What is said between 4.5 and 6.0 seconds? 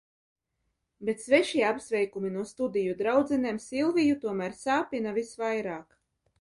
sāpina visvairāk.